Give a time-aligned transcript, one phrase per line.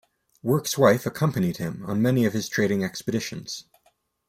[0.41, 3.65] Work's wife accompanied him on many of his trading expeditions.